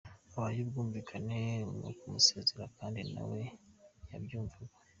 [0.33, 1.41] Habayeho ubwumvikane
[1.79, 3.41] mu kumusezerera kandi na we
[4.09, 4.75] yabyumvaga.